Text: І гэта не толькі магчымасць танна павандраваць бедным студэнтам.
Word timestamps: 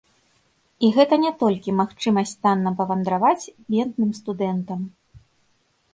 І 0.87 0.89
гэта 0.95 1.15
не 1.25 1.31
толькі 1.41 1.75
магчымасць 1.83 2.35
танна 2.45 2.73
павандраваць 2.81 3.51
бедным 3.71 4.11
студэнтам. 4.21 4.79